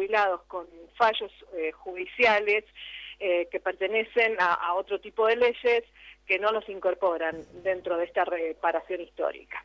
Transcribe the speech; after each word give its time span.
jubilados 0.00 0.40
con 0.48 0.66
fallos 0.96 1.30
eh, 1.54 1.72
judiciales 1.72 2.64
eh, 3.18 3.48
que 3.50 3.60
pertenecen 3.60 4.36
a, 4.38 4.72
otro 4.74 4.98
tipo 4.98 5.26
de 5.26 5.36
leyes 5.36 5.84
que 6.26 6.38
no 6.38 6.52
los 6.52 6.66
incorporan 6.70 7.36
dentro 7.62 7.98
de 7.98 8.06
esta 8.06 8.24
reparación 8.24 9.02
histórica. 9.02 9.62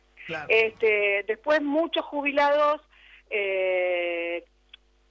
Este, 0.48 1.24
después 1.26 1.62
muchos 1.62 2.04
jubilados 2.04 2.82
eh, 3.30 4.44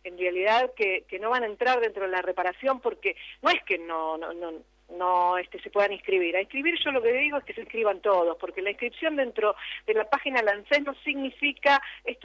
en 0.03 0.17
realidad 0.17 0.71
que, 0.75 1.05
que, 1.07 1.17
no 1.17 1.31
van 1.31 1.43
a 1.43 1.47
entrar 1.47 1.79
dentro 1.79 2.03
de 2.03 2.11
la 2.11 2.21
reparación 2.21 2.81
porque 2.81 3.15
no 3.41 3.49
es 3.49 3.63
que 3.63 3.79
no, 3.79 4.17
no, 4.17 4.33
no 4.33 4.51
no 4.89 5.37
este, 5.37 5.59
se 5.61 5.69
puedan 5.69 5.93
inscribir. 5.93 6.35
A 6.35 6.41
inscribir 6.41 6.75
yo 6.83 6.91
lo 6.91 7.01
que 7.01 7.13
digo 7.13 7.37
es 7.37 7.43
que 7.43 7.53
se 7.53 7.61
inscriban 7.61 8.01
todos, 8.01 8.37
porque 8.37 8.61
la 8.61 8.71
inscripción 8.71 9.15
dentro 9.15 9.55
de 9.85 9.93
la 9.93 10.09
página 10.09 10.41
LANCES 10.41 10.83
no 10.83 10.93
significa 11.03 11.81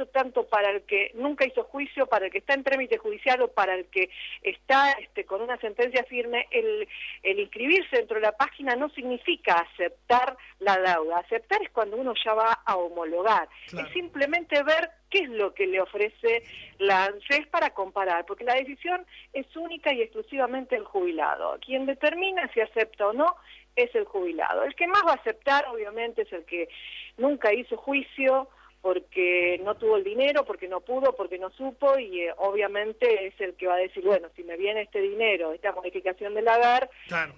tanto 0.07 0.46
para 0.48 0.71
el 0.71 0.82
que 0.82 1.11
nunca 1.14 1.46
hizo 1.46 1.64
juicio, 1.64 2.07
para 2.07 2.27
el 2.27 2.33
que 2.33 2.39
está 2.39 2.55
en 2.55 2.64
trámite 2.64 2.98
judicial 2.98 3.41
o 3.43 3.48
para 3.48 3.75
el 3.75 3.87
que 3.87 4.11
está 4.43 4.92
este, 4.92 5.25
con 5.25 5.42
una 5.42 5.56
sentencia 5.59 6.05
firme. 6.05 6.47
El, 6.51 6.88
el 7.23 7.41
inscribirse 7.41 7.97
dentro 7.97 8.16
de 8.16 8.23
la 8.23 8.33
página 8.33 8.77
no 8.77 8.89
significa 8.91 9.55
aceptar 9.55 10.37
la 10.59 10.78
deuda. 10.78 11.19
Aceptar 11.19 11.62
es 11.62 11.70
cuando 11.70 11.97
uno 11.97 12.15
ya 12.25 12.34
va 12.34 12.61
a 12.65 12.77
homologar. 12.77 13.48
Es 13.66 13.92
simplemente 13.92 14.62
ver 14.62 14.91
qué 15.11 15.20
es 15.20 15.28
lo 15.28 15.52
que 15.55 15.66
le 15.66 15.80
ofrece 15.80 16.45
la 16.78 17.06
ANSES 17.06 17.47
para 17.48 17.70
comparar, 17.70 18.25
porque 18.27 18.45
la 18.45 18.55
decisión 18.55 19.05
es 19.33 19.47
única 19.56 19.92
y 19.92 20.03
exclusivamente 20.03 20.77
el 20.77 20.84
jubilado. 20.84 21.59
Quien 21.64 21.87
determina 21.87 22.48
si 22.53 22.61
acepta 22.61 23.09
o 23.09 23.12
no 23.12 23.37
es 23.77 23.95
el 23.95 24.05
jubilado. 24.05 24.62
El 24.64 24.75
que 24.75 24.87
más 24.87 25.03
va 25.06 25.12
a 25.12 25.17
aceptar, 25.17 25.67
obviamente, 25.69 26.23
es 26.23 26.33
el 26.33 26.45
que 26.45 26.69
nunca 27.17 27.53
hizo 27.53 27.77
juicio, 27.77 28.48
porque 28.83 29.61
no 29.62 29.77
tuvo 29.77 29.97
el 29.97 30.05
dinero, 30.05 30.45
porque 30.45 30.69
no 30.69 30.80
pudo, 30.80 31.15
porque 31.15 31.39
no 31.39 31.51
supo 31.51 31.98
y 31.98 32.23
eh, 32.23 32.34
obviamente 32.39 33.27
es 33.27 33.39
el 33.41 33.55
que 33.55 33.66
va 33.66 33.75
a 33.75 33.79
decir, 33.79 34.03
bueno, 34.05 34.29
si 34.34 34.43
me 34.43 34.56
viene 34.56 34.80
este 34.83 35.01
dinero, 35.01 35.53
esta 35.53 35.73
modificación 35.73 36.34
del 36.34 36.48
haber, 36.48 36.89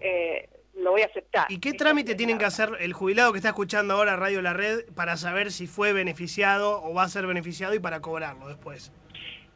eh, 0.00 0.48
lo 0.74 0.92
voy 0.92 1.02
a 1.02 1.06
aceptar. 1.06 1.46
¿Y 1.50 1.58
qué 1.58 1.72
trámite 1.72 2.14
tienen 2.14 2.38
que 2.38 2.44
hacer 2.44 2.70
el 2.80 2.92
jubilado 2.92 3.32
que 3.32 3.38
está 3.38 3.48
escuchando 3.48 3.94
ahora 3.94 4.14
Radio 4.16 4.40
La 4.40 4.52
Red 4.52 4.84
para 4.94 5.16
saber 5.16 5.50
si 5.50 5.66
fue 5.66 5.92
beneficiado 5.92 6.80
o 6.82 6.94
va 6.94 7.02
a 7.02 7.08
ser 7.08 7.26
beneficiado 7.26 7.74
y 7.74 7.80
para 7.80 8.00
cobrarlo 8.00 8.46
después? 8.46 8.92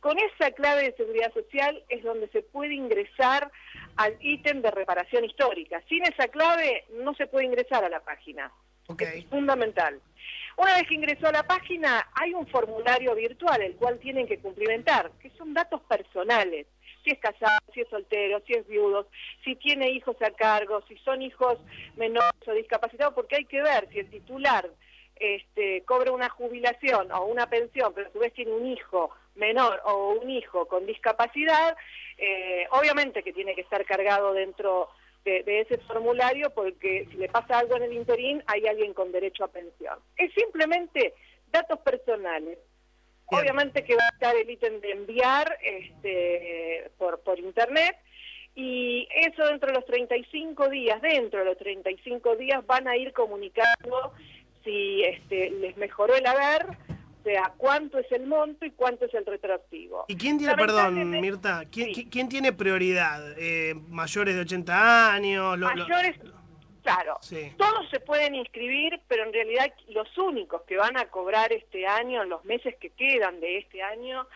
Con 0.01 0.19
esa 0.19 0.51
clave 0.51 0.83
de 0.83 0.97
seguridad 0.97 1.33
social 1.33 1.85
es 1.89 2.03
donde 2.03 2.27
se 2.31 2.43
puede 2.43 2.75
ingresar 2.75 3.53
al 3.97 4.17
ítem 4.21 4.63
de 4.63 4.73
reparación 4.73 5.25
histórica. 5.25 5.81
Sin 5.89 6.03
esa 6.03 6.27
clave 6.27 6.87
no 7.05 7.15
se 7.15 7.29
puede 7.29 7.45
ingresar 7.45 7.85
a 7.85 7.89
la 7.89 8.01
página. 8.01 8.51
Es 8.99 9.27
fundamental. 9.27 10.01
Una 10.57 10.75
vez 10.75 10.89
que 10.89 10.95
ingresó 10.95 11.29
a 11.29 11.33
la 11.33 11.47
página, 11.47 12.09
hay 12.15 12.35
un 12.35 12.49
formulario 12.49 13.15
virtual, 13.15 13.63
el 13.63 13.77
cual 13.77 14.01
tienen 14.01 14.27
que 14.27 14.39
cumplimentar, 14.39 15.13
que 15.23 15.31
son 15.39 15.55
datos 15.55 15.81
personales 15.83 16.67
si 17.03 17.11
es 17.11 17.19
casado, 17.19 17.59
si 17.73 17.81
es 17.81 17.89
soltero, 17.89 18.41
si 18.47 18.55
es 18.55 18.67
viudo, 18.67 19.07
si 19.45 19.57
tiene 19.57 19.91
hijos 19.91 20.17
a 20.23 20.31
cargo, 20.31 20.83
si 20.89 20.97
son 20.99 21.23
hijos 21.23 21.59
menores 21.97 22.31
o 22.47 22.53
discapacitados, 22.53 23.15
porque 23.15 23.37
hay 23.37 23.45
que 23.45 23.63
ver 23.63 23.89
si 23.93 24.01
el 24.01 24.11
titular 24.11 24.69
este, 25.17 25.83
cobra 25.85 26.13
una 26.13 26.29
jubilación 26.29 27.13
o 27.13 27.25
una 27.27 27.49
pensión, 27.49 27.93
pero 27.95 28.09
a 28.09 28.13
su 28.13 28.19
vez 28.19 28.33
tiene 28.33 28.53
un 28.53 28.67
hijo 28.67 29.11
menor 29.37 29.81
o 29.85 30.15
un 30.15 30.31
hijo 30.31 30.67
con 30.67 30.87
discapacidad, 30.87 31.77
eh, 32.17 32.67
obviamente 32.71 33.23
que 33.23 33.33
tiene 33.33 33.55
que 33.55 33.61
estar 33.61 33.85
cargado 33.85 34.33
dentro 34.33 34.89
de, 35.25 35.43
de, 35.43 35.61
ese 35.61 35.79
formulario 35.79 36.51
porque 36.51 37.07
si 37.11 37.17
le 37.19 37.29
pasa 37.29 37.59
algo 37.59 37.77
en 37.77 37.83
el 37.85 37.93
interín 37.93 38.43
hay 38.47 38.67
alguien 38.67 38.95
con 38.95 39.13
derecho 39.13 39.45
a 39.45 39.49
pensión. 39.49 39.99
Es 40.17 40.33
simplemente 40.33 41.15
datos 41.53 41.79
personales 41.81 42.59
Obviamente 43.31 43.85
que 43.85 43.95
va 43.95 44.05
a 44.05 44.15
estar 44.15 44.37
el 44.37 44.51
ítem 44.51 44.81
de 44.81 44.91
enviar 44.93 45.59
este, 45.63 46.91
por, 46.99 47.21
por 47.21 47.39
internet 47.39 47.97
y 48.55 49.09
eso 49.15 49.45
dentro 49.47 49.69
de 49.69 49.75
los 49.75 49.87
35 49.87 50.69
días, 50.69 51.01
dentro 51.01 51.41
de 51.41 51.45
los 51.47 51.59
35 51.59 52.37
días 52.37 52.67
van 52.67 52.89
a 52.89 52.97
ir 52.97 53.13
comunicando 53.13 54.13
si 54.65 55.03
este, 55.05 55.51
les 55.51 55.77
mejoró 55.77 56.15
el 56.15 56.27
haber, 56.27 56.67
o 56.67 57.23
sea, 57.23 57.53
cuánto 57.57 57.99
es 57.99 58.11
el 58.13 58.27
monto 58.27 58.65
y 58.67 58.71
cuánto 58.73 59.07
es 59.07 59.15
el 59.15 59.25
retroactivo. 59.25 60.05
¿Y 60.09 60.17
quién 60.17 60.39
tiene, 60.39 60.55
perdón, 60.57 61.11
Mirta, 61.21 61.65
¿quién, 61.71 62.29
tiene 62.29 62.53
prioridad? 62.53 63.35
Eh, 63.39 63.75
¿Mayores 63.89 64.35
de 64.35 64.41
80 64.43 65.15
años? 65.15 65.59
Mayores... 65.59 66.17
Claro, 66.83 67.19
todos 67.57 67.91
se 67.91 68.01
pueden 68.01 68.35
inscribir, 68.35 69.01
pero 69.07 69.25
en 69.25 69.33
realidad 69.33 69.73
los 69.89 70.17
únicos 70.19 70.63
que 70.63 70.77
van 70.77 70.97
a 70.97 71.07
cobrar 71.07 71.53
este 71.53 71.87
año, 71.87 72.23
en 72.23 72.29
los 72.29 72.45
meses 72.45 72.75
que 72.77 72.91
quedan 72.91 73.41
de 73.41 73.59
este 73.59 73.83
año, 73.83 74.27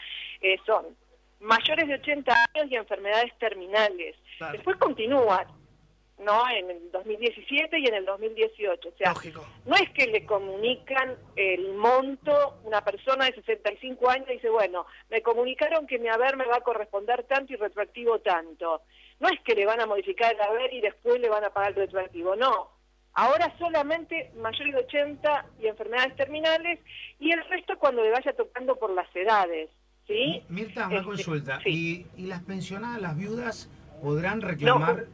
eh, 0.40 0.56
son 0.66 0.96
mayores 1.40 1.88
de 1.88 1.94
80 1.94 2.34
años 2.54 2.70
y 2.70 2.76
enfermedades 2.76 3.32
terminales. 3.38 4.16
Después 4.52 4.76
continúa, 4.76 5.46
¿no? 6.18 6.48
En 6.50 6.70
el 6.70 6.90
2017 6.90 7.78
y 7.78 7.86
en 7.86 7.94
el 7.94 8.04
2018. 8.04 8.88
O 8.88 8.92
sea, 8.96 9.14
no 9.64 9.76
es 9.76 9.90
que 9.90 10.06
le 10.06 10.24
comunican 10.26 11.16
el 11.36 11.74
monto, 11.74 12.58
una 12.64 12.82
persona 12.82 13.26
de 13.26 13.34
65 13.34 14.10
años 14.10 14.28
dice, 14.28 14.48
bueno, 14.48 14.86
me 15.10 15.22
comunicaron 15.22 15.86
que 15.86 15.98
mi 15.98 16.08
haber 16.08 16.36
me 16.36 16.46
va 16.46 16.56
a 16.56 16.62
corresponder 16.62 17.24
tanto 17.24 17.52
y 17.52 17.56
retroactivo 17.56 18.20
tanto. 18.20 18.82
No 19.20 19.28
es 19.28 19.40
que 19.40 19.54
le 19.54 19.66
van 19.66 19.80
a 19.80 19.86
modificar 19.86 20.34
el 20.34 20.40
haber 20.40 20.72
y 20.72 20.80
después 20.80 21.20
le 21.20 21.28
van 21.28 21.44
a 21.44 21.50
pagar 21.50 21.70
el 21.70 21.76
retroactivo, 21.76 22.36
no. 22.36 22.70
Ahora 23.14 23.54
solamente 23.58 24.32
mayores 24.36 24.74
de 24.74 24.80
80 24.80 25.46
y 25.60 25.66
enfermedades 25.68 26.16
terminales 26.16 26.80
y 27.20 27.30
el 27.30 27.44
resto 27.48 27.78
cuando 27.78 28.02
le 28.02 28.10
vaya 28.10 28.32
tocando 28.34 28.76
por 28.76 28.90
las 28.90 29.06
edades. 29.14 29.70
¿sí? 30.06 30.42
Mirta, 30.48 30.86
una 30.86 30.96
este, 30.96 31.06
consulta. 31.06 31.60
¿Y, 31.64 32.06
las 32.18 32.42
pensionadas, 32.42 33.00
las 33.00 33.16
viudas, 33.16 33.70
podrán 34.02 34.40
reclamar? 34.40 35.06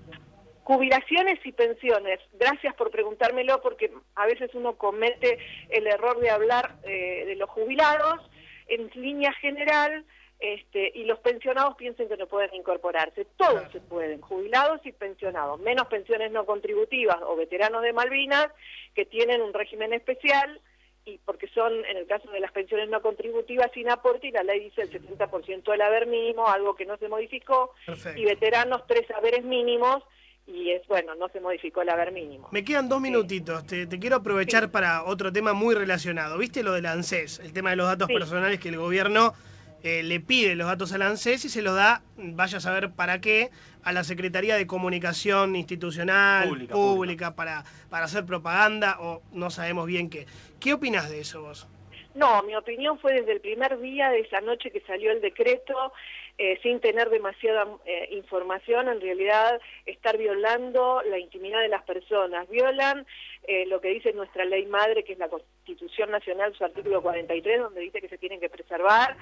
jubilaciones 0.70 1.44
y 1.44 1.50
pensiones. 1.50 2.20
Gracias 2.38 2.74
por 2.76 2.92
preguntármelo 2.92 3.60
porque 3.60 3.90
a 4.14 4.26
veces 4.26 4.50
uno 4.54 4.76
comete 4.76 5.38
el 5.68 5.84
error 5.88 6.20
de 6.20 6.30
hablar 6.30 6.76
eh, 6.84 7.24
de 7.26 7.34
los 7.34 7.50
jubilados. 7.50 8.20
En 8.68 8.88
línea 8.94 9.32
general, 9.40 10.04
este, 10.40 10.90
y 10.94 11.04
los 11.04 11.18
pensionados 11.18 11.76
piensen 11.76 12.08
que 12.08 12.16
no 12.16 12.26
pueden 12.26 12.54
incorporarse. 12.54 13.26
Todos 13.36 13.70
se 13.72 13.80
pueden, 13.80 14.20
jubilados 14.22 14.80
y 14.84 14.92
pensionados, 14.92 15.60
menos 15.60 15.86
pensiones 15.88 16.32
no 16.32 16.46
contributivas 16.46 17.18
o 17.22 17.36
veteranos 17.36 17.82
de 17.82 17.92
Malvinas 17.92 18.48
que 18.94 19.04
tienen 19.04 19.42
un 19.42 19.52
régimen 19.52 19.92
especial 19.92 20.60
y 21.04 21.18
porque 21.24 21.48
son, 21.48 21.84
en 21.84 21.96
el 21.96 22.06
caso 22.06 22.30
de 22.30 22.40
las 22.40 22.52
pensiones 22.52 22.88
no 22.88 23.02
contributivas, 23.02 23.70
sin 23.72 23.90
aporte 23.90 24.28
y 24.28 24.30
la 24.30 24.42
ley 24.42 24.60
dice 24.60 24.82
el 24.82 24.90
70% 24.90 25.70
del 25.70 25.82
haber 25.82 26.06
mínimo, 26.06 26.48
algo 26.48 26.74
que 26.74 26.86
no 26.86 26.96
se 26.96 27.08
modificó, 27.08 27.74
y 28.16 28.24
veteranos 28.24 28.86
tres 28.86 29.10
haberes 29.10 29.44
mínimos 29.44 30.02
y 30.46 30.70
es 30.70 30.86
bueno, 30.88 31.14
no 31.14 31.28
se 31.28 31.40
modificó 31.40 31.82
el 31.82 31.90
haber 31.90 32.12
mínimo. 32.12 32.48
Me 32.50 32.64
quedan 32.64 32.88
dos 32.88 33.00
minutitos, 33.00 33.66
te, 33.66 33.86
quiero 33.88 34.16
aprovechar 34.16 34.70
para 34.70 35.04
otro 35.04 35.32
tema 35.32 35.52
muy 35.52 35.74
relacionado. 35.74 36.38
¿Viste 36.38 36.62
lo 36.62 36.72
del 36.72 36.86
ANSES? 36.86 37.40
El 37.40 37.52
tema 37.52 37.70
de 37.70 37.76
los 37.76 37.86
datos 37.86 38.08
personales 38.08 38.58
que 38.58 38.70
el 38.70 38.76
gobierno 38.76 39.34
eh, 39.82 40.02
le 40.02 40.20
pide 40.20 40.54
los 40.54 40.66
datos 40.66 40.92
al 40.92 41.02
ANSES 41.02 41.44
y 41.44 41.48
se 41.48 41.62
los 41.62 41.74
da, 41.74 42.02
vaya 42.16 42.58
a 42.58 42.60
saber 42.60 42.90
para 42.90 43.20
qué, 43.20 43.50
a 43.82 43.92
la 43.92 44.04
Secretaría 44.04 44.56
de 44.56 44.66
Comunicación 44.66 45.56
Institucional, 45.56 46.68
Pública, 46.68 47.34
Para, 47.34 47.64
para 47.88 48.04
hacer 48.04 48.26
propaganda 48.26 48.98
o 49.00 49.22
no 49.32 49.50
sabemos 49.50 49.86
bien 49.86 50.10
qué. 50.10 50.26
¿Qué 50.58 50.74
opinas 50.74 51.08
de 51.08 51.20
eso 51.20 51.42
vos? 51.42 51.66
No, 52.14 52.42
mi 52.42 52.56
opinión 52.56 52.98
fue 52.98 53.14
desde 53.14 53.32
el 53.32 53.40
primer 53.40 53.78
día 53.80 54.10
de 54.10 54.20
esa 54.20 54.40
noche 54.40 54.70
que 54.70 54.80
salió 54.80 55.12
el 55.12 55.20
decreto, 55.20 55.92
eh, 56.42 56.58
sin 56.62 56.80
tener 56.80 57.10
demasiada 57.10 57.66
eh, 57.84 58.08
información, 58.12 58.88
en 58.88 58.98
realidad 59.02 59.60
estar 59.84 60.16
violando 60.16 61.02
la 61.02 61.18
intimidad 61.18 61.60
de 61.60 61.68
las 61.68 61.82
personas. 61.82 62.48
Violan 62.48 63.06
eh, 63.46 63.66
lo 63.66 63.82
que 63.82 63.88
dice 63.88 64.14
nuestra 64.14 64.46
ley 64.46 64.64
madre, 64.64 65.04
que 65.04 65.12
es 65.12 65.18
la 65.18 65.28
Constitución 65.28 66.10
Nacional, 66.10 66.54
su 66.56 66.64
artículo 66.64 67.02
43, 67.02 67.60
donde 67.60 67.82
dice 67.82 68.00
que 68.00 68.08
se 68.08 68.16
tienen 68.16 68.40
que 68.40 68.48
preservar 68.48 69.18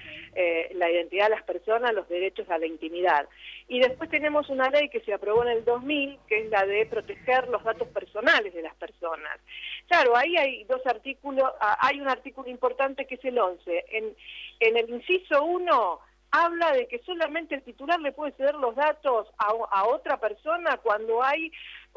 la 0.75 0.91
identidad 0.93 1.25
de 1.25 1.35
las 1.35 1.43
personas, 1.43 1.93
los 1.93 2.09
derechos 2.09 2.49
a 2.51 2.59
la 2.59 2.67
intimidad. 2.67 3.29
Y 3.67 3.81
después 3.81 4.09
tenemos 4.11 4.49
una 4.49 4.71
ley 4.71 4.89
que 4.89 5.01
se 5.01 5.13
aprobó 5.13 5.43
en 5.43 5.49
el 5.49 5.65
2000, 5.65 6.21
que 6.29 6.43
es 6.43 6.51
la 6.51 6.65
de 6.67 6.87
proteger 6.87 7.49
los 7.49 7.65
datos 7.65 7.89
personales 7.89 8.55
de 8.55 8.63
las 8.63 8.77
personas. 8.77 9.41
Claro, 9.89 10.17
ahí 10.17 10.37
hay 10.37 10.63
dos 10.65 10.87
artículos, 10.87 11.51
ah, 11.61 11.79
hay 11.81 12.01
un 12.01 12.09
artículo 12.09 12.49
importante 12.49 13.07
que 13.07 13.17
es 13.17 13.25
el 13.25 13.41
11. 13.41 13.87
En, 13.91 14.15
en 14.61 14.77
el 14.77 14.89
inciso 14.89 15.43
1 15.43 16.08
habla 16.45 16.73
de 16.73 16.87
que 16.87 17.01
solamente 17.01 17.55
el 17.55 17.63
titular 17.63 18.01
le 18.01 18.13
puede 18.13 18.33
ceder 18.33 18.55
los 18.55 18.75
datos 18.75 19.29
a, 19.39 19.85
otra 19.87 20.19
persona 20.19 20.77
cuando 20.79 21.23
hay 21.23 21.51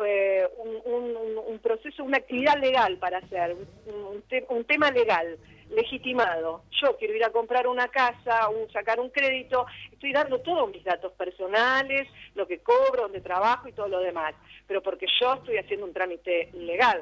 eh, 0.03 0.47
un, 0.57 1.59
proceso, 1.59 2.03
una 2.03 2.17
actividad 2.17 2.57
legal 2.57 2.97
para 2.97 3.19
hacer, 3.19 3.55
un, 3.85 4.63
tema 4.65 4.89
legal 4.91 5.37
legitimado. 5.69 6.63
Yo 6.81 6.97
quiero 6.97 7.15
ir 7.15 7.23
a 7.23 7.29
comprar 7.29 7.67
una 7.67 7.87
casa, 7.87 8.49
un, 8.49 8.69
sacar 8.71 8.99
un 8.99 9.09
crédito, 9.09 9.65
estoy 9.91 10.11
dando 10.11 10.39
todos 10.39 10.69
mis 10.71 10.83
datos 10.83 11.13
personales, 11.13 12.07
lo 12.35 12.47
que 12.47 12.59
cobro, 12.59 13.03
donde 13.03 13.21
trabajo 13.21 13.67
y 13.67 13.73
todo 13.73 13.87
lo 13.87 13.99
demás, 13.99 14.33
pero 14.67 14.81
porque 14.81 15.05
yo 15.21 15.35
estoy 15.35 15.57
haciendo 15.57 15.85
un 15.85 15.93
trámite 15.93 16.49
legal. 16.53 17.01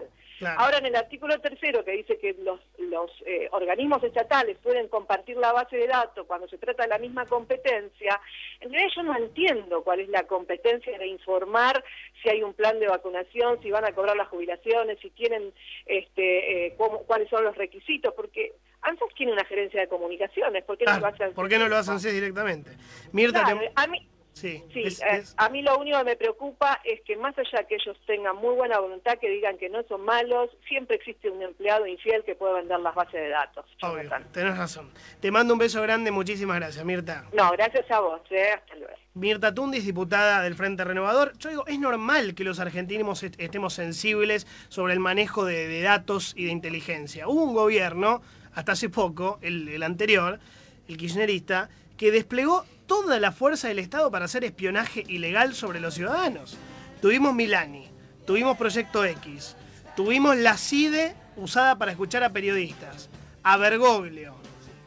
Ahora 0.58 0.78
en 0.78 0.86
el 0.86 0.96
artículo 0.96 1.40
tercero 1.40 1.84
que 1.84 1.92
dice 1.92 2.18
que 2.18 2.36
los, 2.44 2.60
los 2.78 3.12
eh, 3.26 3.50
organismos 3.52 4.04
estatales 4.04 4.58
pueden 4.62 4.88
compartir 4.88 5.38
la 5.38 5.52
base 5.52 5.78
de 5.78 5.88
datos 5.88 6.26
cuando 6.28 6.48
se 6.48 6.58
trata 6.58 6.84
de 6.84 6.90
la 6.90 6.98
misma 6.98 7.26
competencia, 7.26 8.20
en 8.60 8.72
realidad 8.72 8.92
yo 8.96 9.04
no 9.04 9.18
entiendo 9.18 9.84
cuál 9.84 10.00
es 10.00 10.10
la 10.10 10.24
competencia 10.24 10.98
de 10.98 11.08
informar 11.08 11.84
si 12.22 12.30
hay 12.30 12.44
un 12.44 12.54
plan 12.54 12.80
de 12.80 12.88
vacunación, 12.88 13.62
si 13.62 13.72
van 13.72 13.86
a 13.86 13.92
cobrar 13.92 14.16
las 14.16 14.28
jubilaciones, 14.30 15.00
si 15.02 15.10
tienen 15.12 15.54
este, 15.86 16.68
eh, 16.68 16.76
cuáles 16.78 17.30
son 17.30 17.44
los 17.44 17.56
requisitos, 17.56 18.14
porque 18.14 18.54
ANSES 18.82 19.14
tiene 19.16 19.34
una 19.34 19.46
gerencia 19.46 19.82
de 19.82 19.88
comunicaciones, 19.88 20.64
¿por 20.64 20.78
qué 20.78 20.86
no 20.86 20.92
ah, 20.92 21.00
lo 21.00 21.08
hacen? 21.08 21.34
¿Por 21.34 21.50
qué 21.50 21.58
no 21.58 21.68
lo 21.68 21.78
hacen 21.78 21.98
directamente? 21.98 22.72
Mirta, 23.12 23.46
a 23.76 23.88
mí 23.88 24.08
Sí, 24.40 24.64
eh, 24.74 25.24
a 25.36 25.50
mí 25.50 25.62
lo 25.62 25.78
único 25.78 25.98
que 25.98 26.04
me 26.06 26.16
preocupa 26.16 26.80
es 26.86 27.02
que 27.02 27.18
más 27.18 27.38
allá 27.38 27.66
que 27.68 27.76
ellos 27.76 27.98
tengan 28.08 28.38
muy 28.38 28.56
buena 28.56 28.80
voluntad, 28.80 29.18
que 29.20 29.30
digan 29.30 29.58
que 29.58 29.68
no 29.68 29.84
son 29.84 30.06
malos, 30.06 30.50
siempre 30.66 30.96
existe 30.96 31.30
un 31.30 31.42
empleado 31.42 31.86
infiel 31.86 32.24
que 32.24 32.36
puede 32.36 32.54
vender 32.54 32.80
las 32.80 32.96
bases 32.96 33.22
de 33.22 33.30
datos. 33.30 33.66
Obvio, 33.82 34.10
tenés 34.32 34.58
razón. 34.58 34.92
Te 35.20 35.30
mando 35.30 35.54
un 35.54 35.60
beso 35.60 35.82
grande, 35.82 36.10
muchísimas 36.12 36.56
gracias, 36.56 36.86
Mirta. 36.86 37.26
No, 37.34 37.52
gracias 37.52 37.92
a 37.92 38.00
vos, 38.00 38.22
eh, 38.30 38.52
hasta 38.54 38.76
luego. 38.76 38.94
Mirta 39.14 39.54
Tundis, 39.54 39.86
diputada 39.86 40.42
del 40.42 40.56
Frente 40.56 40.86
Renovador. 40.86 41.38
Yo 41.38 41.50
digo, 41.50 41.68
es 41.68 41.78
normal 41.78 42.34
que 42.34 42.46
los 42.46 42.62
argentinos 42.62 43.22
estemos 43.24 43.74
sensibles 43.74 44.48
sobre 44.70 44.94
el 44.94 45.02
manejo 45.02 45.44
de, 45.44 45.82
datos 45.82 46.34
y 46.38 46.46
de 46.46 46.52
inteligencia. 46.52 47.28
Hubo 47.28 47.44
un 47.44 47.54
gobierno, 47.54 48.22
hasta 48.54 48.72
hace 48.72 48.88
poco, 48.88 49.38
el 49.42 49.84
anterior, 49.84 50.40
el 50.88 50.96
kirchnerista, 50.96 51.70
que 52.00 52.12
desplegó 52.12 52.66
toda 52.88 53.20
la 53.20 53.34
fuerza 53.34 53.68
del 53.68 53.78
Estado 53.78 54.10
para 54.10 54.26
hacer 54.26 54.46
espionaje 54.46 55.04
ilegal 55.10 55.54
sobre 55.54 55.82
los 55.82 55.96
ciudadanos. 55.96 56.58
Tuvimos 57.02 57.36
Milani, 57.36 57.90
tuvimos 58.26 58.58
Proyecto 58.58 59.04
X, 59.04 59.58
tuvimos 59.98 60.38
la 60.38 60.58
CIDE 60.58 61.14
usada 61.36 61.78
para 61.78 61.92
escuchar 61.92 62.24
a 62.24 62.30
periodistas, 62.30 63.10
a 63.44 63.58
Bergoglio, 63.58 64.34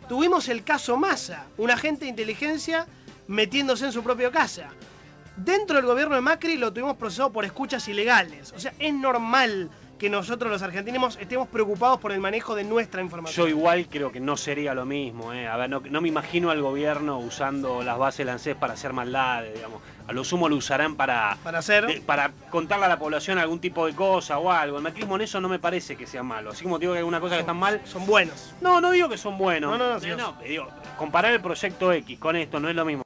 tuvimos 0.09 0.49
el 0.49 0.65
caso 0.65 0.97
Massa, 0.97 1.45
un 1.59 1.71
agente 1.71 2.07
de 2.07 2.11
inteligencia 2.11 2.87
metiéndose 3.29 3.85
en 3.85 3.93
su 3.93 4.03
propia 4.03 4.31
casa. 4.31 4.71
Dentro 5.37 5.77
del 5.77 5.87
gobierno 5.87 6.15
de 6.15 6.23
Macri 6.23 6.57
lo 6.57 6.73
tuvimos 6.73 6.97
procesado 6.97 7.31
por 7.31 7.45
escuchas 7.45 7.89
ilegales. 7.89 8.53
O 8.57 8.59
sea, 8.59 8.73
es 8.79 8.93
normal 8.95 9.71
que 10.03 10.11
nosotros 10.11 10.51
los 10.51 10.63
argentinos 10.63 11.17
estemos 11.21 11.47
preocupados 11.47 12.01
por 12.01 12.11
el 12.11 12.19
manejo 12.19 12.57
de 12.57 12.65
nuestra 12.65 13.01
información. 13.01 13.47
Yo 13.47 13.49
igual 13.49 13.87
creo 13.89 14.11
que 14.11 14.19
no 14.19 14.37
sería 14.37 14.75
lo 14.75 14.85
mismo. 14.85 15.33
¿eh? 15.33 15.47
A 15.47 15.57
ver, 15.57 15.71
no, 15.71 16.01
me 16.01 16.09
imagino 16.09 16.51
al 16.51 16.61
gobierno 16.61 17.21
usando 17.21 17.85
las 17.85 17.97
bases 17.99 18.27
ANSES 18.27 18.57
para 18.57 18.73
hacer 18.73 18.93
maldades, 18.93 19.55
digamos. 19.55 19.81
A 20.09 20.13
lo 20.13 20.25
sumo 20.25 20.49
lo 20.49 20.57
usarán 20.57 20.97
para, 20.97 21.39
para, 21.45 21.61
hacer? 21.61 22.03
para 22.05 22.33
contarle 22.51 22.87
a 22.87 22.89
la 22.89 22.99
población 22.99 23.39
algún 23.39 23.61
tipo 23.61 23.87
de 23.87 23.95
cosa 23.95 24.39
o 24.39 24.51
algo. 24.51 24.79
El 24.79 24.83
macrismo 24.83 25.15
en 25.15 25.23
eso 25.23 25.41
no 25.41 25.49
me 25.49 25.61
parece 25.61 25.95
que 25.95 26.09
sea 26.09 26.25
malo. 26.25 26.51
Así 26.51 26.65
como 26.65 26.81
digo 26.81 26.93
que 26.93 26.99
hay 26.99 27.03
alguna 27.03 27.21
cosa 27.21 27.37
que 27.37 27.43
están 27.43 27.57
mal. 27.57 27.81
Son 27.85 28.05
buenos. 28.05 28.57
No, 28.61 28.81
no 28.81 28.91
digo 28.91 29.09
que 29.09 29.17
son 29.17 29.39
buenos. 29.39 29.71
No, 29.71 29.79
no, 29.79 30.01
no. 30.01 30.17
no 30.17 30.37
digo, 30.43 30.67
comparar 30.99 31.33
el 31.33 31.41
proyecto 31.41 31.93
X 31.93 32.19
con 32.19 32.35
esto 32.35 32.59
no 32.59 32.69
es 32.69 32.75
lo 32.75 32.85
mismo. 32.85 33.01